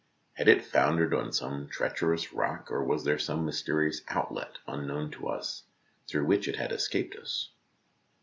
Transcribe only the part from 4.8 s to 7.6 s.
known to man, through which it had escaped us?